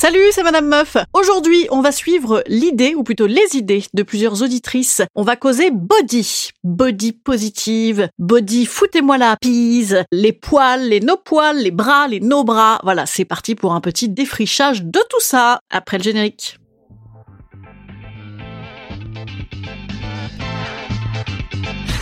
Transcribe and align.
Salut, 0.00 0.30
c'est 0.32 0.42
Madame 0.42 0.66
Meuf. 0.66 0.96
Aujourd'hui, 1.12 1.66
on 1.70 1.82
va 1.82 1.92
suivre 1.92 2.42
l'idée, 2.46 2.94
ou 2.94 3.02
plutôt 3.02 3.26
les 3.26 3.44
idées 3.52 3.84
de 3.92 4.02
plusieurs 4.02 4.42
auditrices. 4.42 5.02
On 5.14 5.24
va 5.24 5.36
causer 5.36 5.70
body. 5.70 6.52
Body 6.64 7.12
positive, 7.12 8.08
body 8.18 8.64
foutez-moi 8.64 9.18
la 9.18 9.36
pise, 9.36 10.02
les 10.10 10.32
poils, 10.32 10.88
les 10.88 11.00
no-poils, 11.00 11.58
les 11.58 11.70
bras, 11.70 12.08
les 12.08 12.20
no-bras. 12.20 12.80
Voilà, 12.82 13.04
c'est 13.04 13.26
parti 13.26 13.54
pour 13.54 13.74
un 13.74 13.82
petit 13.82 14.08
défrichage 14.08 14.84
de 14.84 15.00
tout 15.10 15.20
ça 15.20 15.60
après 15.68 15.98
le 15.98 16.04
générique. 16.04 16.58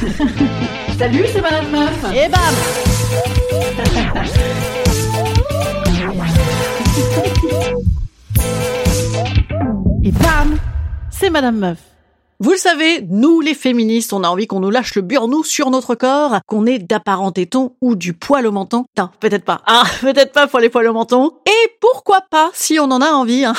Salut, 0.97 1.25
c'est 1.33 1.41
Madame 1.41 1.69
Meuf. 1.73 2.05
Et 2.15 2.29
bam 2.29 2.55
Et 10.09 10.13
bam 10.13 10.57
C'est 11.11 11.29
Madame 11.29 11.59
Meuf. 11.59 11.79
Vous 12.41 12.53
le 12.53 12.57
savez, 12.57 13.05
nous 13.11 13.43
les 13.43 13.53
féministes, 13.53 14.15
on 14.15 14.25
a 14.25 14.29
envie 14.29 14.47
qu'on 14.47 14.61
nous 14.61 14.71
lâche 14.71 14.95
le 14.95 15.03
burnou 15.03 15.45
sur 15.45 15.71
notre 15.71 15.95
corps, 15.97 16.39
qu'on 16.47 16.65
ait 16.65 16.79
d'apparents 16.79 17.31
tétons 17.31 17.75
ou 17.83 17.95
du 17.95 18.15
poil 18.15 18.47
au 18.47 18.53
menton. 18.53 18.87
Non, 18.97 19.11
peut-être 19.21 19.45
pas. 19.45 19.61
Ah, 19.67 19.83
peut-être 20.01 20.33
pas 20.33 20.47
pour 20.47 20.61
les 20.61 20.71
poils 20.71 20.89
au 20.89 20.95
menton. 20.95 21.33
Et 21.45 21.73
pourquoi 21.79 22.23
pas 22.23 22.49
si 22.55 22.79
on 22.81 22.85
en 22.85 23.03
a 23.03 23.11
envie. 23.11 23.45
Hein. 23.45 23.53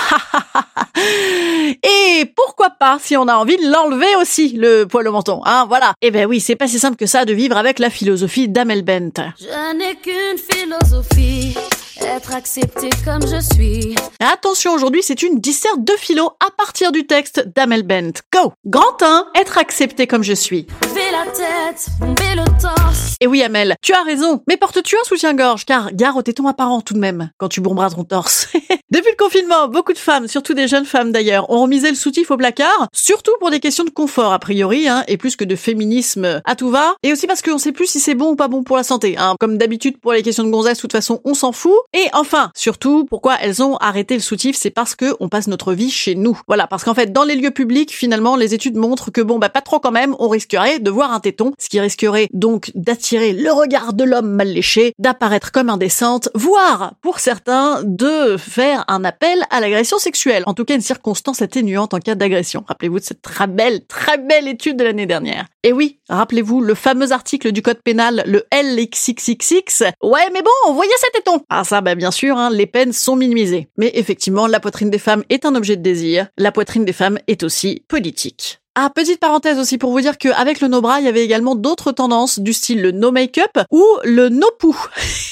Et 1.83 2.25
pourquoi 2.35 2.71
pas 2.71 2.97
si 2.99 3.15
on 3.15 3.27
a 3.27 3.35
envie 3.35 3.57
de 3.57 3.71
l'enlever 3.71 4.15
aussi, 4.19 4.53
le 4.57 4.85
poil 4.85 5.07
au 5.07 5.11
menton. 5.11 5.41
Hein, 5.45 5.67
voilà. 5.69 5.93
Eh 6.01 6.09
ben 6.09 6.25
oui, 6.25 6.39
c'est 6.39 6.55
pas 6.55 6.67
si 6.67 6.79
simple 6.79 6.97
que 6.97 7.05
ça 7.05 7.25
de 7.25 7.33
vivre 7.33 7.57
avec 7.57 7.77
la 7.77 7.91
philosophie 7.91 8.49
d'Amel 8.49 8.81
Bent. 8.81 9.33
Je 9.39 9.77
n'ai 9.77 9.97
qu'une 9.97 10.39
philosophie, 10.39 11.55
être 12.03 12.33
accepté 12.33 12.89
comme 13.05 13.21
je 13.25 13.39
suis. 13.53 13.95
Attention, 14.19 14.73
aujourd'hui, 14.73 15.01
c'est 15.03 15.21
une 15.23 15.39
disserte 15.39 15.83
de 15.83 15.93
philo 15.93 16.31
à 16.45 16.51
partir 16.57 16.91
du 16.91 17.05
texte 17.05 17.47
d'Amel 17.55 17.83
Bent. 17.83 18.21
Go 18.33 18.53
Grand 18.65 19.01
1, 19.01 19.27
être 19.35 19.57
accepté 19.57 20.07
comme 20.07 20.23
je 20.23 20.33
suis. 20.33 20.67
La 21.11 21.25
tête, 21.31 21.87
le 22.01 22.61
torse. 22.61 23.15
Et 23.19 23.27
oui, 23.27 23.41
Amel, 23.41 23.75
tu 23.81 23.93
as 23.93 24.03
raison, 24.03 24.41
mais 24.47 24.57
portes-tu 24.57 24.95
un 24.95 25.03
soutien-gorge? 25.03 25.65
Car 25.65 25.91
gare 25.93 26.15
aux 26.15 26.21
tétons 26.21 26.47
apparents 26.47 26.81
tout 26.81 26.93
de 26.93 26.99
même, 26.99 27.31
quand 27.37 27.49
tu 27.49 27.61
bomberas 27.61 27.89
ton 27.89 28.03
torse. 28.03 28.47
Depuis 28.91 29.11
le 29.11 29.17
confinement, 29.17 29.67
beaucoup 29.67 29.93
de 29.93 29.97
femmes, 29.97 30.27
surtout 30.27 30.53
des 30.53 30.67
jeunes 30.67 30.85
femmes 30.85 31.11
d'ailleurs, 31.11 31.49
ont 31.49 31.61
remisé 31.61 31.89
le 31.89 31.95
soutif 31.95 32.31
au 32.31 32.37
placard, 32.37 32.87
surtout 32.93 33.31
pour 33.39 33.49
des 33.49 33.59
questions 33.59 33.83
de 33.83 33.89
confort 33.89 34.31
a 34.31 34.39
priori, 34.39 34.87
hein, 34.87 35.03
et 35.07 35.17
plus 35.17 35.35
que 35.35 35.43
de 35.43 35.55
féminisme 35.55 36.41
à 36.45 36.55
tout 36.55 36.69
va, 36.69 36.95
et 37.03 37.11
aussi 37.11 37.27
parce 37.27 37.41
qu'on 37.41 37.57
sait 37.57 37.71
plus 37.71 37.87
si 37.87 37.99
c'est 37.99 38.15
bon 38.15 38.31
ou 38.31 38.35
pas 38.35 38.47
bon 38.47 38.63
pour 38.63 38.77
la 38.77 38.83
santé. 38.83 39.15
Hein. 39.17 39.35
Comme 39.39 39.57
d'habitude 39.57 39.99
pour 39.99 40.13
les 40.13 40.21
questions 40.21 40.43
de 40.43 40.49
gonzesse, 40.49 40.77
de 40.77 40.81
toute 40.81 40.91
façon, 40.91 41.21
on 41.25 41.33
s'en 41.33 41.51
fout. 41.51 41.75
Et 41.93 42.07
enfin, 42.13 42.51
surtout, 42.55 43.05
pourquoi 43.05 43.37
elles 43.41 43.63
ont 43.63 43.75
arrêté 43.77 44.13
le 44.13 44.19
soutif, 44.19 44.55
c'est 44.55 44.69
parce 44.69 44.93
que 44.93 45.15
on 45.19 45.27
passe 45.27 45.47
notre 45.47 45.73
vie 45.73 45.89
chez 45.89 46.13
nous. 46.13 46.39
Voilà, 46.47 46.67
parce 46.67 46.83
qu'en 46.83 46.93
fait, 46.93 47.11
dans 47.11 47.23
les 47.23 47.35
lieux 47.35 47.49
publics, 47.49 47.91
finalement, 47.91 48.35
les 48.35 48.53
études 48.53 48.75
montrent 48.75 49.09
que 49.09 49.21
bon, 49.21 49.39
bah 49.39 49.49
pas 49.49 49.61
trop 49.61 49.79
quand 49.79 49.91
même, 49.91 50.15
on 50.19 50.27
risquerait 50.27 50.77
de 50.77 50.91
voir 50.91 51.11
un 51.11 51.19
téton, 51.19 51.51
ce 51.57 51.67
qui 51.67 51.79
risquerait 51.79 52.27
donc 52.31 52.71
d'attirer 52.75 53.33
le 53.33 53.51
regard 53.51 53.93
de 53.93 54.03
l'homme 54.03 54.29
mal 54.29 54.49
léché, 54.49 54.93
d'apparaître 54.99 55.51
comme 55.51 55.69
indécente, 55.69 56.29
voire, 56.35 56.93
pour 57.01 57.19
certains, 57.19 57.81
de 57.83 58.37
faire 58.37 58.85
un 58.87 59.03
appel 59.03 59.43
à 59.49 59.59
l'agression 59.59 59.97
sexuelle. 59.97 60.43
En 60.45 60.53
tout 60.53 60.65
cas, 60.65 60.75
une 60.75 60.81
circonstance 60.81 61.41
atténuante 61.41 61.95
en 61.95 61.99
cas 61.99 62.13
d'agression. 62.13 62.63
Rappelez-vous 62.67 62.99
de 62.99 63.05
cette 63.05 63.23
très 63.23 63.47
belle, 63.47 63.85
très 63.87 64.19
belle 64.19 64.47
étude 64.47 64.77
de 64.77 64.83
l'année 64.83 65.07
dernière. 65.07 65.47
Et 65.63 65.73
oui, 65.73 65.99
rappelez-vous 66.07 66.61
le 66.61 66.75
fameux 66.75 67.11
article 67.11 67.51
du 67.51 67.61
code 67.61 67.81
pénal, 67.83 68.23
le 68.25 68.45
LXXXX. 68.53 69.85
Ouais, 70.03 70.29
mais 70.31 70.41
bon, 70.41 70.51
on 70.67 70.73
voyait 70.73 70.91
cet 70.99 71.13
téton. 71.13 71.41
Ah 71.49 71.63
ça, 71.63 71.78
bah 71.81 71.95
bien 71.95 72.11
sûr, 72.11 72.37
hein, 72.37 72.49
les 72.49 72.65
peines 72.65 72.93
sont 72.93 73.15
minimisées. 73.15 73.69
Mais 73.77 73.91
effectivement, 73.95 74.47
la 74.47 74.59
poitrine 74.59 74.89
des 74.89 74.99
femmes 74.99 75.23
est 75.29 75.45
un 75.45 75.55
objet 75.55 75.75
de 75.75 75.81
désir. 75.81 76.27
La 76.37 76.51
poitrine 76.51 76.85
des 76.85 76.93
femmes 76.93 77.19
est 77.27 77.43
aussi 77.43 77.83
politique. 77.87 78.59
Ah, 78.75 78.89
petite 78.93 79.19
parenthèse 79.19 79.59
aussi 79.59 79.77
pour 79.77 79.91
vous 79.91 79.99
dire 79.99 80.17
qu'avec 80.17 80.61
le 80.61 80.67
no 80.67 80.79
bras, 80.79 80.99
il 80.99 81.05
y 81.05 81.09
avait 81.09 81.23
également 81.23 81.55
d'autres 81.55 81.91
tendances 81.91 82.39
du 82.39 82.53
style 82.53 82.81
le 82.81 82.91
no 82.91 83.11
make-up 83.11 83.57
ou 83.71 83.83
le 84.03 84.29
no 84.29 84.47
pou. 84.57 84.77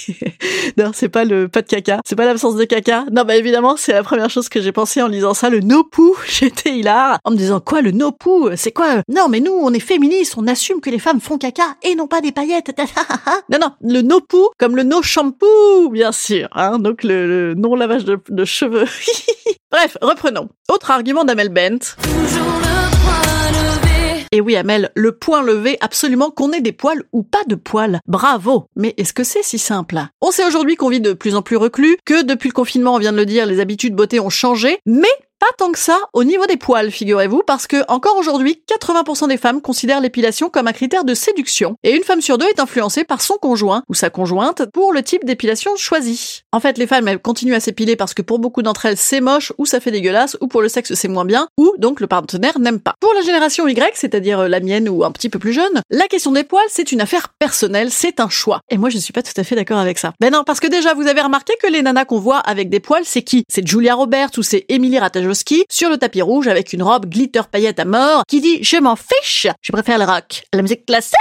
non, 0.77 0.91
c'est 0.93 1.07
pas 1.07 1.23
le 1.23 1.47
pas 1.47 1.61
de 1.61 1.67
caca, 1.67 2.01
c'est 2.03 2.15
pas 2.15 2.25
l'absence 2.25 2.55
de 2.55 2.65
caca. 2.65 3.05
Non, 3.11 3.23
bah 3.23 3.35
évidemment, 3.35 3.75
c'est 3.77 3.93
la 3.93 4.03
première 4.03 4.29
chose 4.29 4.49
que 4.49 4.59
j'ai 4.59 4.71
pensé 4.71 5.01
en 5.01 5.07
lisant 5.07 5.33
ça, 5.33 5.49
le 5.49 5.59
no 5.59 5.83
pou. 5.83 6.17
J'étais 6.27 6.77
hilar 6.77 7.19
en 7.23 7.31
me 7.31 7.37
disant 7.37 7.59
quoi 7.59 7.81
le 7.81 7.91
no 7.91 8.11
pou 8.11 8.49
C'est 8.55 8.71
quoi? 8.71 9.01
Non, 9.07 9.29
mais 9.29 9.39
nous, 9.39 9.53
on 9.53 9.71
est 9.71 9.79
féministes, 9.79 10.33
on 10.37 10.47
assume 10.47 10.81
que 10.81 10.89
les 10.89 10.99
femmes 10.99 11.21
font 11.21 11.37
caca 11.37 11.75
et 11.83 11.95
non 11.95 12.07
pas 12.07 12.21
des 12.21 12.31
paillettes. 12.31 12.75
non, 13.49 13.59
non, 13.61 13.71
le 13.81 14.01
no 14.01 14.19
pou 14.19 14.49
comme 14.57 14.75
le 14.75 14.83
no 14.83 15.01
shampoo, 15.03 15.89
bien 15.91 16.11
sûr. 16.11 16.49
Hein, 16.53 16.79
donc 16.79 17.03
le, 17.03 17.53
non 17.55 17.75
lavage 17.75 18.03
de, 18.03 18.45
cheveux. 18.45 18.85
Bref, 19.71 19.97
reprenons. 20.01 20.49
Autre 20.69 20.91
argument 20.91 21.23
d'Amel 21.23 21.49
Bent. 21.49 21.95
Et 24.37 24.41
oui, 24.41 24.55
Amel, 24.55 24.91
le 24.93 25.13
point 25.13 25.41
levé, 25.41 25.79
absolument 25.81 26.29
qu'on 26.29 26.51
ait 26.51 26.61
des 26.61 26.71
poils 26.71 27.01
ou 27.11 27.23
pas 27.23 27.43
de 27.47 27.55
poils. 27.55 28.01
Bravo 28.05 28.65
Mais 28.75 28.93
est-ce 28.97 29.11
que 29.11 29.23
c'est 29.23 29.41
si 29.41 29.57
simple? 29.57 29.99
On 30.21 30.29
sait 30.29 30.45
aujourd'hui 30.45 30.75
qu'on 30.75 30.89
vit 30.89 31.01
de 31.01 31.13
plus 31.13 31.33
en 31.33 31.41
plus 31.41 31.55
reclus, 31.55 31.97
que 32.05 32.21
depuis 32.21 32.49
le 32.49 32.53
confinement, 32.53 32.93
on 32.93 32.99
vient 32.99 33.13
de 33.13 33.17
le 33.17 33.25
dire, 33.25 33.47
les 33.47 33.59
habitudes 33.59 33.95
beauté 33.95 34.19
ont 34.19 34.29
changé, 34.29 34.77
mais 34.85 35.07
pas 35.39 35.47
tant 35.57 35.71
que 35.71 35.79
ça 35.79 35.97
au 36.13 36.23
niveau 36.23 36.45
des 36.45 36.57
poils, 36.57 36.91
figurez-vous, 36.91 37.43
parce 37.45 37.67
que 37.67 37.77
encore 37.87 38.17
aujourd'hui, 38.17 38.61
80% 38.67 39.27
des 39.27 39.37
femmes 39.37 39.61
considèrent 39.61 40.01
l'épilation 40.01 40.49
comme 40.49 40.67
un 40.67 40.73
critère 40.73 41.03
de 41.03 41.13
séduction, 41.13 41.75
et 41.83 41.95
une 41.95 42.03
femme 42.03 42.21
sur 42.21 42.37
deux 42.37 42.47
est 42.47 42.59
influencée 42.59 43.03
par 43.03 43.21
son 43.21 43.35
conjoint 43.35 43.83
ou 43.87 43.93
sa 43.93 44.09
conjointe 44.09 44.63
pour 44.73 44.93
le 44.93 45.03
type 45.03 45.25
d'épilation 45.25 45.75
choisi. 45.75 46.41
En 46.51 46.59
fait, 46.59 46.77
les 46.77 46.87
femmes 46.87 47.19
continuent 47.19 47.53
à 47.53 47.59
s'épiler 47.59 47.95
parce 47.95 48.13
que 48.13 48.21
pour 48.21 48.39
beaucoup 48.39 48.61
d'entre 48.63 48.87
elles 48.87 48.97
c'est 48.97 49.21
moche 49.21 49.53
ou 49.57 49.65
ça 49.65 49.79
fait 49.79 49.91
dégueulasse 49.91 50.37
ou 50.41 50.47
pour 50.47 50.61
le 50.61 50.69
sexe 50.69 50.93
c'est 50.95 51.07
moins 51.07 51.25
bien 51.25 51.47
ou 51.57 51.73
donc 51.77 51.99
le 51.99 52.07
partenaire 52.07 52.59
n'aime 52.59 52.79
pas. 52.79 52.95
Pour 52.99 53.13
la 53.13 53.21
génération 53.21 53.67
Y, 53.67 53.95
c'est-à-dire 53.95 54.39
euh, 54.39 54.47
la 54.47 54.59
mienne 54.59 54.89
ou 54.89 55.03
un 55.03 55.11
petit 55.11 55.29
peu 55.29 55.39
plus 55.39 55.53
jeune, 55.53 55.81
la 55.89 56.07
question 56.07 56.31
des 56.31 56.43
poils 56.43 56.63
c'est 56.69 56.91
une 56.91 57.01
affaire 57.01 57.29
personnelle, 57.39 57.91
c'est 57.91 58.19
un 58.19 58.29
choix. 58.29 58.61
Et 58.69 58.77
moi 58.77 58.89
je 58.89 58.97
suis 58.97 59.13
pas 59.13 59.21
tout 59.21 59.39
à 59.39 59.43
fait 59.43 59.55
d'accord 59.55 59.77
avec 59.77 59.99
ça. 59.99 60.13
Ben 60.19 60.31
non, 60.31 60.43
parce 60.43 60.59
que 60.59 60.67
déjà 60.67 60.93
vous 60.93 61.07
avez 61.07 61.21
remarqué 61.21 61.53
que 61.61 61.67
les 61.67 61.81
nanas 61.81 62.05
qu'on 62.05 62.19
voit 62.19 62.39
avec 62.39 62.69
des 62.69 62.79
poils 62.79 63.05
c'est 63.05 63.21
qui? 63.21 63.43
C'est 63.49 63.67
Julia 63.67 63.93
Roberts 63.93 64.31
ou 64.37 64.43
c'est 64.43 64.65
Emily 64.69 64.97
Ratajkowski? 64.97 65.26
Sur 65.69 65.89
le 65.89 65.97
tapis 65.97 66.21
rouge 66.21 66.47
avec 66.47 66.73
une 66.73 66.83
robe 66.83 67.07
glitter 67.07 67.41
paillettes 67.51 67.79
à 67.79 67.85
mort 67.85 68.23
qui 68.27 68.41
dit 68.41 68.63
je 68.63 68.77
m'en 68.77 68.95
fiche, 68.95 69.47
je 69.61 69.71
préfère 69.71 69.97
le 69.97 70.05
rock, 70.05 70.43
la 70.53 70.61
musique 70.61 70.85
classique. 70.85 71.17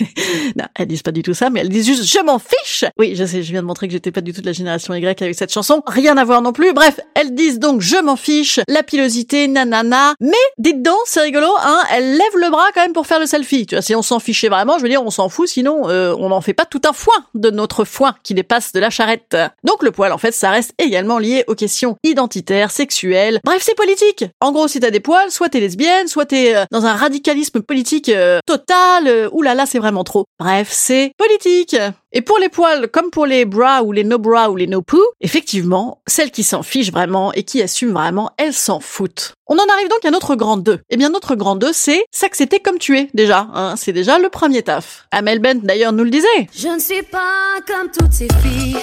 non, 0.56 0.64
elles 0.74 0.86
disent 0.86 1.02
pas 1.02 1.12
du 1.12 1.22
tout 1.22 1.34
ça, 1.34 1.50
mais 1.50 1.60
elles 1.60 1.68
disent 1.68 1.86
juste 1.86 2.04
je 2.04 2.20
m'en 2.24 2.38
fiche. 2.38 2.84
Oui, 2.98 3.14
je 3.16 3.24
sais, 3.24 3.42
je 3.42 3.52
viens 3.52 3.62
de 3.62 3.66
montrer 3.66 3.86
que 3.88 3.92
j'étais 3.92 4.12
pas 4.12 4.20
du 4.20 4.32
tout 4.32 4.40
de 4.40 4.46
la 4.46 4.52
génération 4.52 4.94
Y 4.94 5.22
avec 5.22 5.34
cette 5.34 5.52
chanson. 5.52 5.82
Rien 5.86 6.16
à 6.16 6.24
voir 6.24 6.42
non 6.42 6.52
plus. 6.52 6.72
Bref, 6.72 7.00
elles 7.14 7.34
disent 7.34 7.58
donc 7.58 7.80
je 7.80 7.96
m'en 7.96 8.16
fiche, 8.16 8.60
la 8.68 8.82
pilosité, 8.82 9.48
nanana. 9.48 10.14
Mais 10.20 10.32
dites 10.58 10.82
donc, 10.82 11.00
c'est 11.04 11.20
rigolo, 11.20 11.48
hein, 11.62 11.80
elles 11.92 12.12
lèvent 12.12 12.38
le 12.38 12.50
bras 12.50 12.66
quand 12.74 12.82
même 12.82 12.92
pour 12.92 13.06
faire 13.06 13.20
le 13.20 13.26
selfie. 13.26 13.66
Tu 13.66 13.74
vois, 13.74 13.82
si 13.82 13.94
on 13.94 14.02
s'en 14.02 14.18
fichait 14.18 14.48
vraiment, 14.48 14.78
je 14.78 14.82
veux 14.82 14.88
dire, 14.88 15.02
on 15.02 15.10
s'en 15.10 15.28
fout, 15.28 15.48
sinon 15.48 15.88
euh, 15.88 16.14
on 16.18 16.28
n'en 16.28 16.40
fait 16.40 16.54
pas 16.54 16.64
tout 16.64 16.82
un 16.86 16.92
foin 16.92 17.14
de 17.34 17.50
notre 17.50 17.84
foin 17.84 18.14
qui 18.22 18.34
dépasse 18.34 18.72
de 18.72 18.80
la 18.80 18.90
charrette. 18.90 19.36
Donc 19.64 19.82
le 19.82 19.90
poil, 19.90 20.12
en 20.12 20.18
fait, 20.18 20.32
ça 20.32 20.50
reste 20.50 20.72
également 20.78 21.18
lié 21.18 21.44
aux 21.46 21.54
questions 21.54 21.96
identitaires, 22.02 22.70
sexuelles, 22.70 23.40
Bref, 23.44 23.62
c'est 23.62 23.74
politique. 23.74 24.24
En 24.40 24.52
gros, 24.52 24.68
si 24.68 24.80
t'as 24.80 24.90
des 24.90 25.00
poils, 25.00 25.30
soit 25.30 25.50
t'es 25.50 25.60
lesbienne, 25.60 26.08
soit 26.08 26.24
t'es 26.24 26.56
euh, 26.56 26.64
dans 26.70 26.86
un 26.86 26.94
radicalisme 26.94 27.60
politique 27.60 28.08
euh, 28.08 28.38
total. 28.46 29.06
Euh, 29.06 29.28
ouh 29.32 29.42
là 29.42 29.54
là, 29.54 29.66
c'est 29.66 29.78
vraiment 29.78 30.02
trop. 30.02 30.24
Bref, 30.38 30.68
c'est 30.70 31.12
politique. 31.18 31.76
Et 32.12 32.22
pour 32.22 32.38
les 32.38 32.48
poils, 32.48 32.88
comme 32.88 33.10
pour 33.10 33.26
les 33.26 33.44
bras 33.44 33.82
ou 33.82 33.92
les 33.92 34.02
no 34.02 34.18
bras 34.18 34.48
ou 34.50 34.56
les 34.56 34.66
no 34.66 34.80
poo, 34.80 35.02
effectivement, 35.20 36.00
celles 36.06 36.30
qui 36.30 36.42
s'en 36.42 36.62
fichent 36.62 36.90
vraiment 36.90 37.34
et 37.34 37.42
qui 37.42 37.60
assument 37.60 37.92
vraiment, 37.92 38.30
elles 38.38 38.54
s'en 38.54 38.80
foutent. 38.80 39.34
On 39.46 39.56
en 39.56 39.72
arrive 39.74 39.88
donc 39.90 40.04
à 40.06 40.10
notre 40.10 40.36
grand 40.36 40.56
2. 40.56 40.80
Eh 40.88 40.96
bien, 40.96 41.10
notre 41.10 41.34
grand 41.34 41.54
2, 41.54 41.70
c'est 41.74 42.06
s'accepter 42.10 42.60
comme 42.60 42.78
tu 42.78 42.96
es, 42.96 43.10
déjà. 43.12 43.48
Hein, 43.52 43.74
c'est 43.76 43.92
déjà 43.92 44.18
le 44.18 44.30
premier 44.30 44.62
taf. 44.62 45.06
Amel 45.10 45.38
Bent, 45.38 45.60
d'ailleurs, 45.62 45.92
nous 45.92 46.04
le 46.04 46.10
disait. 46.10 46.48
Je 46.56 46.68
ne 46.68 46.78
suis 46.78 47.02
pas 47.02 47.60
comme 47.66 47.90
toutes 47.90 48.12
ces 48.12 48.28
filles, 48.42 48.78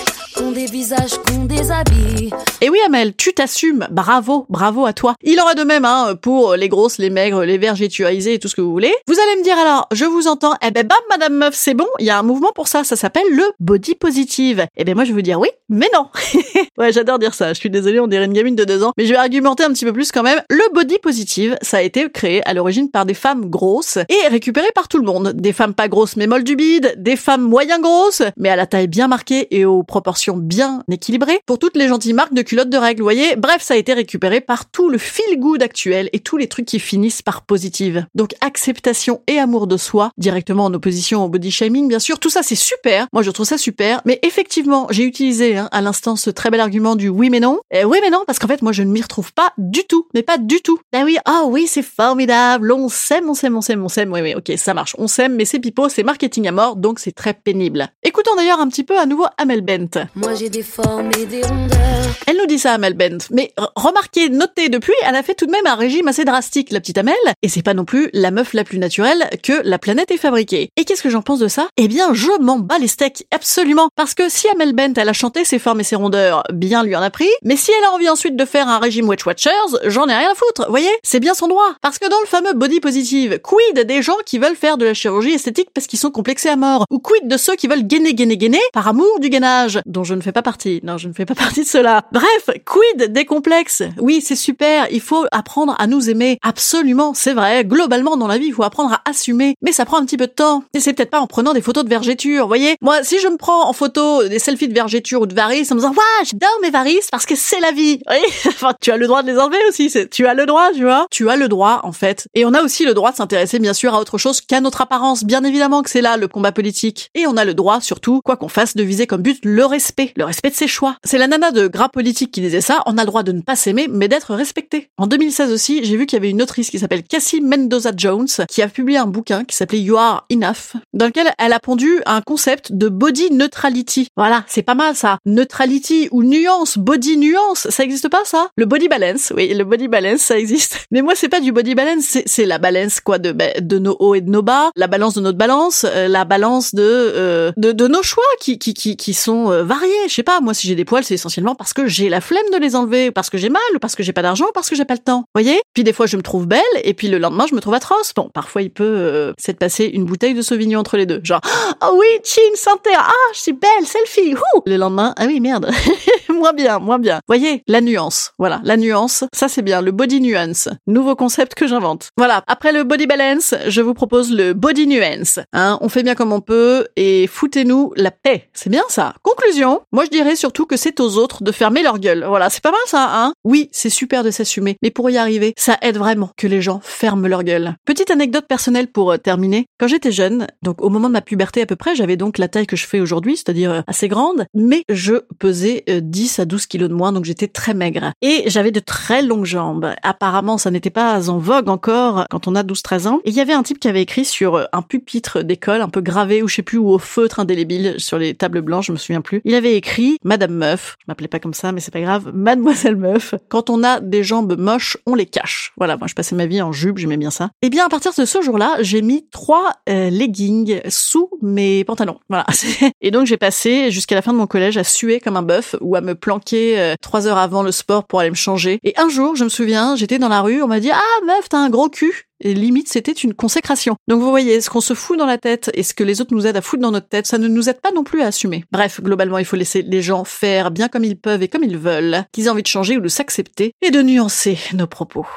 Et 2.62 2.70
oui, 2.70 2.78
Amel, 2.86 3.16
tu 3.16 3.34
t'assumes. 3.34 3.88
Bravo, 3.92 4.46
bravo 4.50 4.86
à 4.86 4.94
toi. 4.94 5.16
Il 5.24 5.40
aura 5.40 5.54
de 5.54 5.64
même, 5.64 5.86
hein, 5.86 6.16
pour 6.20 6.56
les 6.56 6.68
grosses, 6.68 6.98
les 6.98 7.10
maigres, 7.12 7.44
les 7.44 7.60
vergétuarisés 7.60 8.34
et 8.34 8.40
tout 8.40 8.48
ce 8.48 8.56
que 8.56 8.62
vous 8.62 8.72
voulez. 8.72 8.94
Vous 9.08 9.14
allez 9.20 9.40
me 9.40 9.44
dire 9.44 9.58
alors, 9.60 9.88
je 9.92 10.06
vous 10.06 10.28
entends. 10.28 10.54
Eh 10.66 10.72
ben, 10.72 10.88
bam, 10.88 10.98
madame 11.10 11.36
meuf, 11.36 11.54
c'est 11.54 11.74
bon. 11.76 11.88
Il 12.00 12.06
y 12.06 12.10
a 12.10 12.18
un 12.18 12.24
mouvement 12.24 12.52
pour 12.56 12.68
ça. 12.68 12.84
Ça 12.84 12.96
s'appelle 12.96 13.30
le 13.32 13.44
body 13.60 13.96
positive. 13.96 14.66
Eh 14.76 14.84
ben, 14.84 14.96
moi, 14.96 15.04
je 15.04 15.10
vais 15.10 15.16
vous 15.16 15.22
dire 15.22 15.40
oui, 15.40 15.50
mais 15.70 15.90
non. 15.94 16.08
ouais, 16.78 16.92
j'adore 16.92 17.20
dire 17.20 17.34
ça. 17.34 17.54
Je 17.54 17.60
suis 17.60 17.70
désolée, 17.70 18.00
on 18.00 18.08
dirait 18.08 18.26
une 18.26 18.34
gamine 18.34 18.56
de 18.56 18.66
deux 18.66 18.84
ans. 18.84 18.94
Mais 18.98 19.06
je 19.06 19.12
vais 19.12 19.20
argumenter 19.20 19.64
un 19.64 19.70
petit 19.74 19.86
peu 19.86 19.94
plus 19.94 20.12
quand 20.12 20.24
même. 20.24 20.42
Le 20.50 20.74
body 20.74 20.98
positive, 21.00 21.58
ça 21.62 21.78
a 21.78 21.82
été 21.82 22.10
créé 22.10 22.48
à 22.48 22.54
l'origine 22.54 22.90
par 22.90 23.06
des 23.06 23.14
femmes 23.14 23.50
grosses 23.50 24.00
et 24.10 24.28
récupéré 24.30 24.68
par 24.74 24.88
tout 24.88 24.98
le 24.98 25.06
monde. 25.06 25.34
Des 25.34 25.54
femmes 25.54 25.74
pas 25.74 25.88
grosses 25.88 26.16
mais 26.16 26.28
molles 26.28 26.44
du 26.44 26.56
bide, 26.56 26.96
des 26.98 27.16
femmes 27.16 27.44
moyen 27.44 27.80
grosses, 27.80 28.24
mais 28.38 28.50
à 28.50 28.56
la 28.56 28.66
taille 28.66 28.88
bien 28.88 29.08
marquée 29.08 29.48
et 29.52 29.66
aux 29.66 29.84
proportions 29.84 30.31
bien 30.38 30.84
équilibrées, 30.90 31.40
pour 31.46 31.60
toutes 31.60 31.78
les 31.78 31.88
gentilles 31.88 32.14
marques 32.14 32.34
de 32.34 32.42
culottes 32.42 32.70
de 32.70 32.78
règles, 32.78 33.02
vous 33.02 33.06
voyez. 33.06 33.36
Bref, 33.36 33.62
ça 33.62 33.74
a 33.74 33.78
été 33.78 33.94
récupéré 33.94 34.42
par 34.42 34.70
tout 34.70 34.90
le 34.90 34.98
feel 34.98 35.40
good 35.40 35.62
actuel 35.64 36.10
et 36.14 36.20
tous 36.20 36.38
les 36.38 36.48
trucs 36.48 36.66
qui 36.66 36.80
finissent 36.80 37.22
par 37.22 37.44
positive. 37.44 38.06
Donc 38.16 38.34
acceptation 38.42 39.22
et 39.28 39.40
amour 39.40 39.68
de 39.68 39.78
soi, 39.78 40.12
directement 40.18 40.66
en 40.66 40.74
opposition 40.74 41.24
au 41.24 41.30
body 41.30 41.52
shaming, 41.52 41.88
bien 41.88 42.00
sûr. 42.00 42.20
Tout 42.20 42.30
ça, 42.30 42.44
c'est 42.44 42.56
super. 42.56 43.08
Moi, 43.14 43.24
je 43.24 43.32
trouve 43.32 43.46
ça 43.46 43.58
super. 43.58 44.02
Mais 44.06 44.20
effectivement, 44.24 44.88
j'ai 44.90 45.04
utilisé 45.04 45.58
hein, 45.58 45.70
à 45.72 45.82
l'instant 45.82 46.16
ce 46.16 46.30
très 46.30 46.50
bel 46.50 46.60
argument 46.60 46.96
du 46.96 47.10
oui 47.10 47.30
mais 47.30 47.40
non. 47.40 47.60
Et 47.72 47.86
oui 47.86 48.00
mais 48.02 48.10
non, 48.10 48.24
parce 48.26 48.40
qu'en 48.40 48.48
fait, 48.48 48.62
moi, 48.62 48.72
je 48.72 48.84
ne 48.84 48.92
m'y 48.92 49.02
retrouve 49.02 49.34
pas 49.34 49.54
du 49.58 49.84
tout. 49.86 50.08
Mais 50.14 50.24
pas 50.24 50.38
du 50.38 50.62
tout. 50.62 50.80
Ben 50.92 51.04
oui, 51.04 51.18
ah 51.26 51.44
oui, 51.46 51.68
c'est 51.68 51.82
formidable. 51.82 52.72
On 52.72 52.90
s'aime, 52.90 53.30
on 53.30 53.34
s'aime, 53.34 53.56
on 53.56 53.62
s'aime, 53.62 53.84
on 53.84 53.90
s'aime. 53.90 54.12
Oui, 54.12 54.22
oui, 54.22 54.36
ok, 54.36 54.52
ça 54.58 54.74
marche. 54.74 54.96
On 54.98 55.08
s'aime, 55.08 55.36
mais 55.36 55.46
c'est 55.46 55.60
pipeau, 55.60 55.90
c'est 55.90 56.04
marketing 56.04 56.48
à 56.48 56.52
mort, 56.52 56.76
donc 56.76 57.00
c'est 57.00 57.12
très 57.12 57.34
pénible. 57.34 57.90
Écoutons 58.04 58.36
d'ailleurs 58.36 58.60
un 58.60 58.68
petit 58.68 58.84
peu 58.84 58.98
à 58.98 59.06
nouveau 59.06 59.26
Amel 59.38 59.62
Bent. 59.62 60.08
Moi 60.16 60.36
j'ai 60.36 60.50
des 60.50 60.64
formes 60.64 61.10
et 61.18 61.26
des 61.26 61.42
rondeurs. 61.42 61.80
Elle 62.28 62.38
nous 62.38 62.46
dit 62.46 62.60
ça, 62.60 62.74
Amel 62.74 62.94
Bent. 62.94 63.18
Mais 63.32 63.54
remarquez, 63.76 64.30
notez, 64.30 64.70
depuis, 64.70 64.94
elle 65.08 65.16
a 65.16 65.24
fait 65.24 65.36
tout 65.36 65.46
de 65.46 65.52
même 65.52 65.66
un 65.66 65.76
régime 65.76 66.08
assez 66.08 66.26
drastique, 66.26 66.72
la 66.72 66.80
petite 66.80 66.98
Amel. 66.98 67.16
Et 67.42 67.50
c'est 67.50 67.62
pas 67.62 67.74
non 67.74 67.86
plus 67.86 68.10
la 68.14 68.32
meuf 68.32 68.54
la 68.54 68.64
plus 68.64 68.78
naturelle 68.78 69.30
que 69.42 69.62
la 69.64 69.80
planète 69.80 70.12
ait 70.12 70.18
fabriquée. 70.18 70.70
Et 70.76 70.84
qu'est-ce 70.84 71.02
que 71.02 71.10
j'en 71.10 71.22
pense 71.22 71.40
de 71.40 71.48
ça? 71.48 71.68
Eh 71.78 71.88
bien, 71.88 72.14
je 72.14 72.30
m'en 72.42 72.60
bats 72.60 72.78
les 72.78 72.88
steaks, 72.88 73.26
absolument. 73.32 73.90
Parce 73.96 74.14
que 74.14 74.30
si 74.30 74.48
Amel 74.50 74.74
Bent, 74.74 74.94
elle 74.98 75.10
a 75.10 75.14
chanté 75.14 75.46
ses 75.46 75.60
formes 75.60 75.80
et 75.80 75.86
ses 75.86 75.96
rondeurs, 75.96 76.44
bien 76.54 76.84
lui 76.84 76.96
en 76.96 77.02
a 77.02 77.10
pris. 77.10 77.30
Mais 77.44 77.56
si 77.56 77.72
elle 77.72 77.86
a 77.86 77.94
envie 77.94 78.10
ensuite 78.10 78.36
de 78.36 78.46
faire 78.46 78.68
un 78.68 78.80
régime 78.80 79.08
Weight 79.08 79.26
Watchers, 79.26 79.52
j'en 79.86 80.08
ai 80.08 80.14
rien 80.14 80.32
à 80.32 80.36
foutre, 80.36 80.70
voyez? 80.70 80.92
C'est 81.04 81.20
bien 81.22 81.34
son 81.34 81.48
droit. 81.48 81.76
Parce 81.82 82.00
que 82.00 82.10
dans 82.10 82.20
le 82.20 82.28
fameux 82.28 82.54
body 82.54 82.82
positive, 82.82 83.40
quid 83.40 83.86
des 83.86 84.02
gens 84.02 84.18
qui 84.26 84.40
veulent 84.40 84.56
faire 84.56 84.78
de 84.78 84.86
la 84.86 84.94
chirurgie 84.94 85.34
esthétique 85.34 85.70
parce 85.74 85.88
qu'ils 85.88 86.00
sont 86.00 86.12
complexés 86.12 86.50
à 86.50 86.58
mort? 86.58 86.86
Ou 86.92 87.00
quid 87.00 87.28
de 87.28 87.38
ceux 87.38 87.56
qui 87.56 87.68
veulent 87.68 87.84
gainer, 87.84 88.14
gainer, 88.14 88.38
gainer 88.38 88.62
par 88.74 88.88
amour 88.88 89.20
du 89.20 89.30
gainage? 89.30 89.80
Dont 90.02 90.06
je 90.06 90.16
ne 90.16 90.22
fais 90.22 90.32
pas 90.32 90.42
partie. 90.42 90.80
Non, 90.82 90.98
je 90.98 91.08
ne 91.08 91.14
fais 91.14 91.26
pas 91.28 91.36
partie 91.36 91.62
de 91.62 91.68
cela. 91.68 92.02
Bref, 92.12 92.50
quid 92.66 93.14
des 93.14 93.24
complexes? 93.24 93.84
Oui, 94.00 94.20
c'est 94.20 94.36
super, 94.36 94.88
il 94.90 95.00
faut 95.00 95.28
apprendre 95.32 95.76
à 95.78 95.86
nous 95.86 96.10
aimer. 96.10 96.40
Absolument, 96.42 97.14
c'est 97.14 97.34
vrai. 97.34 97.66
Globalement, 97.66 98.18
dans 98.18 98.26
la 98.26 98.40
vie, 98.40 98.48
il 98.48 98.54
faut 98.54 98.64
apprendre 98.64 98.94
à 98.94 99.02
assumer. 99.08 99.54
Mais 99.62 99.72
ça 99.72 99.86
prend 99.86 100.00
un 100.00 100.06
petit 100.06 100.18
peu 100.18 100.26
de 100.26 100.32
temps. 100.32 100.64
Et 100.74 100.80
c'est 100.80 100.94
peut-être 100.94 101.12
pas 101.12 101.20
en 101.20 101.28
prenant 101.28 101.54
des 101.54 101.62
photos 101.62 101.84
de 101.84 101.90
vergéture, 101.90 102.48
voyez 102.48 102.78
Moi, 102.82 103.04
si 103.04 103.20
je 103.20 103.28
me 103.28 103.38
prends 103.38 103.70
en 103.70 103.74
photo 103.74 104.28
des 104.28 104.40
selfies 104.40 104.70
de 104.70 104.74
vergéture 104.74 105.22
ou 105.22 105.28
de 105.28 105.36
varices 105.36 105.72
en 105.72 105.76
me 105.76 105.82
disant 105.82 105.94
«Waouh, 105.96 106.26
j'adore 106.26 106.58
mes 106.64 106.72
varices 106.72 107.10
parce 107.12 107.28
que 107.28 107.36
c'est 107.36 107.60
la 107.60 107.72
vie!» 107.72 108.02
Oui, 108.10 108.18
enfin, 108.48 108.74
tu 108.82 108.90
as 108.90 108.98
le 108.98 109.06
droit 109.06 109.22
de 109.22 109.32
les 109.32 109.38
enlever 109.38 109.60
aussi. 109.70 109.94
Tu 110.10 110.26
as 110.26 110.34
le 110.34 110.48
droit, 110.48 110.72
tu 110.74 110.82
vois 110.82 111.06
Tu 111.12 111.30
as 111.30 111.36
le 111.36 111.48
droit, 111.48 111.82
en 111.84 111.92
fait. 111.92 112.28
Et 112.34 112.44
on 112.44 112.56
a 112.56 112.64
aussi 112.64 112.86
le 112.86 112.96
droit 112.96 113.12
de 113.12 113.18
s'intéresser, 113.18 113.60
bien 113.60 113.74
sûr, 113.74 113.94
à 113.94 114.00
autre 114.00 114.18
chose 114.18 114.42
qu'à 114.42 114.62
notre 114.62 114.82
apparence. 114.82 115.26
Bien 115.26 115.44
évidemment 115.44 115.84
que 115.84 115.92
c'est 115.92 116.02
là 116.02 116.18
le 116.18 116.28
combat 116.28 116.52
politique. 116.52 117.12
Et 117.14 117.28
on 117.28 117.38
a 117.38 117.46
le 117.46 117.54
droit, 117.54 117.82
surtout, 117.82 118.22
quoi 118.26 118.36
qu'on 118.36 118.48
fasse, 118.48 118.76
de 118.76 118.82
viser 118.82 119.06
comme 119.06 119.22
but 119.22 119.38
le 119.44 119.64
respect. 119.64 119.91
Le 120.18 120.24
respect 120.26 120.50
de 120.50 120.56
ses 120.56 120.68
choix. 120.68 120.96
C'est 121.04 121.18
la 121.18 121.28
nana 121.28 121.52
de 121.52 121.68
Gras 121.68 121.90
Politique 121.90 122.32
qui 122.32 122.42
disait 122.42 122.62
ça. 122.62 122.82
On 122.86 122.98
a 122.98 123.02
le 123.02 123.08
droit 123.08 123.24
de 123.24 123.32
ne 123.32 123.42
pas 123.42 123.56
s'aimer, 123.56 123.88
mais 123.90 124.08
d'être 124.08 124.34
respecté. 124.34 124.90
En 124.98 125.08
2016 125.08 125.52
aussi, 125.52 125.84
j'ai 125.84 125.98
vu 125.98 126.06
qu'il 126.06 126.18
y 126.18 126.20
avait 126.22 126.30
une 126.30 126.42
autrice 126.42 126.70
qui 126.70 126.80
s'appelle 126.80 127.04
Cassie 127.04 127.42
Mendoza 127.42 127.92
Jones 127.96 128.28
qui 128.50 128.62
a 128.62 128.68
publié 128.68 128.98
un 128.98 129.06
bouquin 129.08 129.44
qui 129.44 129.56
s'appelait 129.56 129.80
You 129.82 129.98
Are 129.98 130.26
Enough, 130.32 130.80
dans 130.94 131.06
lequel 131.08 131.32
elle 131.38 131.54
a 131.54 131.60
pondu 131.60 132.02
un 132.06 132.22
concept 132.22 132.72
de 132.72 132.88
body 132.90 133.32
neutrality. 133.32 134.08
Voilà, 134.16 134.44
c'est 134.48 134.62
pas 134.64 134.76
mal 134.76 134.96
ça. 134.96 135.18
Neutrality 135.26 136.08
ou 136.12 136.24
nuance, 136.24 136.78
body 136.78 137.18
nuance, 137.18 137.68
ça 137.70 137.84
existe 137.84 138.10
pas 138.10 138.22
ça? 138.26 138.50
Le 138.56 138.66
body 138.66 138.88
balance, 138.88 139.34
oui, 139.36 139.54
le 139.54 139.64
body 139.64 139.88
balance, 139.88 140.22
ça 140.22 140.38
existe. 140.38 140.86
Mais 140.92 141.02
moi, 141.02 141.14
c'est 141.16 141.30
pas 141.30 141.40
du 141.40 141.52
body 141.52 141.76
balance, 141.76 142.18
c'est- 142.26 142.46
la 142.46 142.58
balance 142.58 143.00
quoi 143.02 143.18
de 143.20 143.36
de 143.62 143.78
nos 143.80 143.96
hauts 144.00 144.16
et 144.16 144.22
de 144.22 144.30
nos 144.30 144.42
bas, 144.42 144.72
la 144.76 144.88
balance 144.88 145.14
de 145.14 145.22
notre 145.22 145.38
balance, 145.38 145.86
euh, 145.88 146.08
la 146.08 146.26
balance 146.26 146.74
de, 146.76 146.82
euh, 146.84 147.52
de 147.58 147.72
de 147.72 147.88
nos 147.88 148.04
choix 148.04 148.24
qui 148.40 148.58
qui 148.60 148.74
qui 148.74 148.98
qui 148.98 149.14
sont 149.14 149.52
euh, 149.52 149.64
Je 150.08 150.14
sais 150.14 150.24
pas, 150.24 150.42
moi 150.42 150.54
si 150.54 150.68
j'ai 150.68 150.76
des 150.76 150.86
poils, 150.86 151.04
c'est 151.04 151.14
essentiellement 151.14 151.56
parce 151.56 151.74
que 151.74 151.88
j'ai 151.88 152.10
la 152.10 152.22
flemme 152.22 152.46
de 152.54 152.58
les 152.58 152.76
enlever, 152.76 153.12
parce 153.12 153.30
que 153.30 153.38
j'ai 153.38 153.50
mal, 153.50 153.62
parce 153.80 153.96
que 153.96 154.04
j'ai 154.04 154.14
pas 154.14 154.22
d'argent, 154.22 154.46
parce 154.54 154.70
que 154.70 154.76
j'ai 154.76 154.86
pas 154.86 154.94
le 154.94 155.00
temps. 155.00 155.24
Voyez? 155.34 155.62
Puis 155.74 155.84
des 155.84 155.94
fois, 155.94 156.06
je 156.06 156.18
me 156.18 156.22
trouve 156.22 156.48
belle, 156.48 156.62
et 156.84 156.94
puis 156.94 157.08
le 157.08 157.18
lendemain, 157.18 157.46
je 157.50 157.56
me 157.56 157.62
trouve 157.62 157.74
atroce. 157.74 158.14
Bon, 158.16 158.30
parfois, 158.34 158.62
il 158.62 158.72
peut 158.72 158.84
euh, 158.84 159.34
s'être 159.38 159.58
passé 159.58 159.86
une 159.86 160.06
bouteille 160.06 160.34
de 160.34 160.42
Sauvignon 160.42 160.80
entre 160.80 160.98
les 160.98 161.06
deux, 161.06 161.22
genre 161.24 161.42
oh 161.84 161.98
oui, 162.00 162.08
chin, 162.24 162.42
santé, 162.56 162.90
ah, 162.98 163.12
je 163.34 163.40
suis 163.40 163.54
belle, 163.54 163.86
selfie. 163.86 164.34
Ouh! 164.36 164.62
Le 164.66 164.78
lendemain, 164.78 165.14
ah 165.18 165.26
oui, 165.26 165.40
merde, 165.40 165.72
moins 166.42 166.54
bien, 166.54 166.80
moins 166.80 166.98
bien. 166.98 167.20
Voyez, 167.28 167.62
la 167.68 167.82
nuance, 167.82 168.32
voilà, 168.40 168.62
la 168.64 168.76
nuance, 168.76 169.24
ça 169.32 169.48
c'est 169.48 169.62
bien, 169.62 169.80
le 169.82 169.92
body 169.92 170.22
nuance, 170.22 170.70
nouveau 170.88 171.16
concept 171.16 171.54
que 171.54 171.68
j'invente. 171.68 172.10
Voilà, 172.18 172.44
après 172.48 172.72
le 172.72 172.84
body 172.84 173.06
balance, 173.06 173.54
je 173.68 173.82
vous 173.82 173.94
propose 173.94 174.32
le 174.32 174.54
body 174.54 174.88
nuance. 174.88 175.40
Hein, 175.54 175.78
on 175.82 175.90
fait 175.90 176.02
bien 176.02 176.16
comme 176.16 176.34
on 176.34 176.42
peut 176.42 176.88
et 176.96 177.28
foutez-nous 177.28 177.94
la 177.96 178.10
paix. 178.10 178.50
C'est 178.54 178.72
bien 178.72 178.82
ça. 178.90 179.14
Conclusion, 179.22 179.82
moi 179.92 180.04
je 180.06 180.10
dirais 180.10 180.36
surtout 180.36 180.66
que 180.66 180.78
c'est 180.78 181.00
aux 181.00 181.18
autres 181.18 181.44
de 181.44 181.52
fermer 181.52 181.84
leur 181.84 182.00
gueule. 182.00 182.26
Voilà, 182.28 182.50
c'est 182.50 182.64
pas 182.64 182.72
mal 182.72 182.80
ça, 182.88 183.08
hein 183.12 183.34
Oui, 183.44 183.70
c'est 183.72 183.92
super 183.92 184.24
de 184.24 184.32
s'assumer, 184.32 184.78
mais 184.82 184.90
pour 184.90 185.12
y 185.12 185.18
arriver, 185.18 185.54
ça 185.60 185.78
aide 185.84 185.98
vraiment 185.98 186.32
que 186.38 186.48
les 186.48 186.64
gens 186.64 186.80
ferment 186.82 187.28
leur 187.28 187.44
gueule. 187.44 187.76
Petite 187.86 188.10
anecdote 188.10 188.48
personnelle 188.48 188.88
pour 188.88 189.12
euh, 189.12 189.18
terminer. 189.18 189.68
Quand 189.80 189.88
j'étais 189.88 190.12
jeune, 190.12 190.48
donc 190.64 190.82
au 190.82 190.90
moment 190.90 191.08
de 191.08 191.14
ma 191.14 191.22
puberté 191.22 191.62
à 191.62 191.68
peu 191.68 191.76
près, 191.76 191.96
j'avais 191.96 192.18
donc 192.18 192.40
la 192.40 192.48
taille 192.48 192.66
que 192.66 192.76
je 192.76 192.88
fais 192.88 193.00
aujourd'hui, 193.00 193.38
c'est-à-dire 193.38 193.72
euh, 193.72 193.82
assez 193.86 194.08
grande, 194.08 194.46
mais 194.56 194.84
je 194.90 195.14
pesais 195.38 195.84
euh, 195.90 196.00
10 196.32 196.40
à 196.40 196.46
12 196.46 196.66
kilos 196.68 196.90
de 196.90 196.94
moins, 196.94 197.12
donc 197.12 197.26
j'étais 197.26 197.48
très 197.48 197.74
maigre. 197.74 198.14
Et 198.22 198.44
j'avais 198.48 198.72
de 198.72 198.80
très 198.80 199.22
longues 199.22 199.46
jambes. 199.46 199.94
Apparemment, 200.02 200.58
ça 200.58 200.72
n'était 200.72 200.90
pas 200.90 201.30
en 201.30 201.38
vogue 201.38 201.68
encore 201.68 202.26
quand 202.30 202.48
on 202.48 202.56
a 202.56 202.64
12-13 202.64 203.08
ans. 203.08 203.20
Et 203.26 203.30
il 203.30 203.36
y 203.36 203.42
avait 203.42 203.54
un 203.54 203.64
type 203.64 203.80
qui 203.80 203.88
avait 203.88 204.02
écrit 204.02 204.24
sur 204.24 204.56
euh, 204.56 204.64
un 204.72 204.82
pupitre 204.82 205.44
d'école, 205.44 205.82
un 205.82 205.90
peu 205.90 206.02
gravé 206.02 206.42
ou 206.42 206.48
je 206.48 206.56
sais 206.56 206.62
plus, 206.62 206.78
ou 206.78 206.90
au 206.90 207.00
feutre 207.00 207.40
indélébile 207.40 207.96
sur 207.98 208.18
les 208.18 208.34
tables 208.34 208.62
blanches, 208.62 208.88
je 208.88 208.92
me 208.94 208.98
souviens 208.98 209.22
plus. 209.22 209.42
Il 209.44 209.56
avait 209.56 209.76
écrit 209.76 210.18
Madame 210.24 210.54
Meuf, 210.54 210.96
je 211.00 211.06
m'appelais 211.08 211.28
pas 211.28 211.40
comme 211.40 211.54
ça, 211.54 211.72
mais 211.72 211.82
c'est 211.82 211.92
pas 211.92 212.02
grave, 212.02 212.32
Mademoiselle 212.34 212.96
Meuf, 212.96 213.36
quand 213.50 213.70
on 213.70 213.84
a 213.84 214.00
des 214.00 214.24
jambes 214.24 214.56
moches, 214.58 214.98
on 215.06 215.16
les 215.16 215.26
cache. 215.26 215.74
Voilà, 215.78 215.98
moi 215.98 216.08
je 216.08 216.14
passais 216.14 216.36
ma 216.36 216.46
vie 216.46 216.62
en 216.62 216.72
jupe, 216.72 216.98
j'aimais 216.98 217.18
bien 217.18 217.32
ça. 217.32 217.50
Et 217.62 217.70
bien 217.70 217.86
à 217.86 217.90
partir 217.90 218.12
de 218.18 218.26
ce 218.26 218.42
jour-là, 218.42 218.78
j'ai 218.80 219.02
mis 219.02 219.28
trois 219.32 219.72
euh, 219.90 220.10
leggings 220.10 220.80
sous 220.88 221.30
mes 221.42 221.84
pantalons. 221.84 222.20
Voilà. 222.30 222.46
Et 223.02 223.12
donc 223.12 223.26
j'ai 223.26 223.38
passé 223.38 223.92
jusqu'à 223.92 224.16
la 224.16 224.22
fin 224.22 224.32
de 224.32 224.38
mon 224.38 224.48
collège 224.48 224.78
à 224.78 224.84
suer 224.84 225.20
comme 225.20 225.38
un 225.38 225.42
bœuf 225.42 225.76
ou 225.82 225.96
à 225.96 226.02
me 226.02 226.16
planquer 226.22 226.80
euh, 226.80 226.96
trois 227.02 227.28
heures 227.28 227.38
avant 227.38 227.64
le 227.64 227.72
sport 227.72 228.06
pour 228.06 228.22
aller 228.22 228.30
me 228.30 228.36
changer. 228.36 228.80
Et 228.84 228.94
un 228.98 229.10
jour, 229.10 229.36
je 229.36 229.44
me 229.44 229.50
souviens, 229.50 229.96
j'étais 229.96 230.20
dans 230.20 230.30
la 230.30 230.42
rue, 230.42 230.62
on 230.62 230.68
m'a 230.68 230.80
dit 230.80 230.92
ah 230.92 231.26
meuf, 231.26 231.50
t'as 231.50 231.58
un 231.58 231.70
gros 231.70 231.90
cul. 231.90 232.28
Et 232.44 232.54
limite, 232.54 232.90
c'était 232.90 233.12
une 233.12 233.34
consécration. 233.34 233.96
Donc 234.08 234.22
vous 234.22 234.30
voyez, 234.30 234.62
ce 234.62 234.70
qu'on 234.70 234.82
se 234.82 234.94
fout 234.94 235.18
dans 235.18 235.26
la 235.26 235.38
tête 235.38 235.70
et 235.74 235.84
ce 235.84 235.94
que 235.94 236.04
les 236.04 236.22
autres 236.22 236.34
nous 236.34 236.48
aident 236.48 236.58
à 236.58 236.62
foutre 236.62 236.82
dans 236.82 236.92
notre 236.92 237.08
tête, 237.08 237.28
ça 237.28 237.38
ne 237.38 237.48
nous 237.48 237.70
aide 237.70 237.82
pas 237.82 237.92
non 237.92 238.04
plus 238.04 238.22
à 238.22 238.28
assumer. 238.28 238.64
Bref, 238.72 239.02
globalement, 239.02 239.38
il 239.38 239.46
faut 239.46 239.58
laisser 239.58 239.82
les 239.84 240.02
gens 240.02 240.24
faire 240.24 240.72
bien 240.72 240.88
comme 240.88 241.04
ils 241.04 241.18
peuvent 241.18 241.44
et 241.44 241.48
comme 241.48 241.64
ils 241.64 241.78
veulent, 241.78 242.24
qu'ils 242.32 242.46
aient 242.46 242.50
envie 242.50 242.64
de 242.64 242.68
changer 242.68 242.98
ou 242.98 243.02
de 243.02 243.10
s'accepter 243.10 243.74
et 243.82 243.92
de 243.92 244.02
nuancer 244.02 244.58
nos 244.74 244.88
propos. 244.88 245.28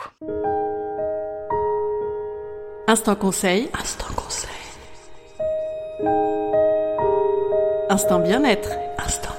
Instant 2.86 3.16
conseil. 3.16 3.68
Instant 3.78 4.12
conseil. 4.14 4.50
Instant 7.88 8.18
bien-être. 8.18 8.70
Instant. 8.98 9.33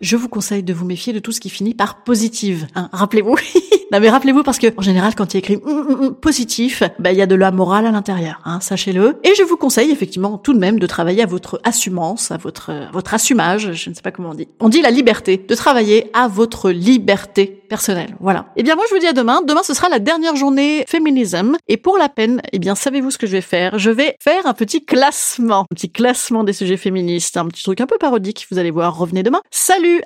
Je 0.00 0.16
vous 0.16 0.28
conseille 0.28 0.62
de 0.62 0.72
vous 0.72 0.84
méfier 0.84 1.12
de 1.12 1.18
tout 1.18 1.32
ce 1.32 1.40
qui 1.40 1.50
finit 1.50 1.74
par 1.74 2.02
positive. 2.02 2.66
Hein, 2.74 2.88
rappelez-vous. 2.92 3.36
non 3.92 4.00
mais 4.00 4.10
rappelez-vous 4.10 4.42
parce 4.42 4.58
que 4.58 4.68
en 4.76 4.82
général 4.82 5.14
quand 5.14 5.32
il 5.32 5.36
y 5.36 5.38
a 5.38 5.40
écrit 5.40 5.56
mm, 5.56 5.70
mm, 5.70 6.06
mm, 6.06 6.14
positif, 6.14 6.82
bah, 6.98 7.12
il 7.12 7.18
y 7.18 7.22
a 7.22 7.26
de 7.26 7.34
la 7.34 7.50
morale 7.50 7.86
à 7.86 7.90
l'intérieur, 7.90 8.40
hein, 8.44 8.60
sachez-le. 8.60 9.18
Et 9.24 9.34
je 9.36 9.42
vous 9.42 9.56
conseille 9.56 9.90
effectivement 9.90 10.38
tout 10.38 10.52
de 10.52 10.58
même 10.58 10.78
de 10.78 10.86
travailler 10.86 11.22
à 11.22 11.26
votre 11.26 11.60
assumance, 11.64 12.30
à 12.30 12.36
votre 12.36 12.72
votre 12.92 13.14
assumage, 13.14 13.72
je 13.72 13.90
ne 13.90 13.94
sais 13.94 14.02
pas 14.02 14.10
comment 14.10 14.30
on 14.30 14.34
dit. 14.34 14.48
On 14.60 14.68
dit 14.68 14.82
la 14.82 14.90
liberté, 14.90 15.44
de 15.46 15.54
travailler 15.54 16.10
à 16.14 16.28
votre 16.28 16.70
liberté 16.70 17.60
personnelle. 17.68 18.16
Voilà. 18.20 18.46
Eh 18.56 18.62
bien 18.62 18.74
moi 18.74 18.84
je 18.88 18.94
vous 18.94 19.00
dis 19.00 19.06
à 19.06 19.12
demain. 19.12 19.42
Demain 19.46 19.62
ce 19.62 19.74
sera 19.74 19.88
la 19.88 19.98
dernière 19.98 20.36
journée 20.36 20.84
féminisme 20.88 21.56
et 21.68 21.76
pour 21.76 21.98
la 21.98 22.08
peine, 22.08 22.42
eh 22.52 22.58
bien 22.58 22.74
savez-vous 22.74 23.10
ce 23.10 23.18
que 23.18 23.26
je 23.26 23.32
vais 23.32 23.40
faire? 23.40 23.78
Je 23.78 23.90
vais 23.90 24.16
faire 24.20 24.46
un 24.46 24.54
petit 24.54 24.84
classement, 24.84 25.60
un 25.70 25.74
petit 25.74 25.90
classement 25.90 26.44
des 26.44 26.52
sujets 26.52 26.76
féministes, 26.76 27.36
un 27.36 27.46
petit 27.46 27.62
truc 27.62 27.80
un 27.80 27.86
peu 27.86 27.98
parodique. 27.98 28.46
Vous 28.50 28.58
allez 28.58 28.70
voir. 28.70 28.98
Revenez 28.98 29.22
demain. 29.22 29.40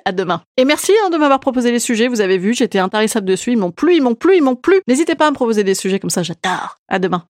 À 0.05 0.11
demain. 0.11 0.41
Et 0.57 0.65
merci 0.65 0.93
hein, 1.03 1.09
de 1.09 1.17
m'avoir 1.17 1.39
proposé 1.39 1.71
les 1.71 1.79
sujets. 1.79 2.07
Vous 2.07 2.21
avez 2.21 2.37
vu, 2.37 2.53
j'étais 2.53 2.79
intarissable 2.79 3.27
dessus. 3.27 3.51
Ils 3.51 3.57
m'ont 3.57 3.71
plu, 3.71 3.95
ils 3.95 4.01
m'ont 4.01 4.15
plu, 4.15 4.37
ils 4.37 4.43
m'ont 4.43 4.55
plu. 4.55 4.81
N'hésitez 4.87 5.15
pas 5.15 5.27
à 5.27 5.31
me 5.31 5.35
proposer 5.35 5.63
des 5.63 5.75
sujets 5.75 5.99
comme 5.99 6.09
ça. 6.09 6.23
J'adore. 6.23 6.77
À 6.87 6.99
demain. 6.99 7.25